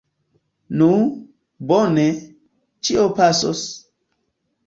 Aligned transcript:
Nu, 0.79 0.87
bone, 1.71 2.05
ĉio 2.89 3.05
pasos! 3.19 3.61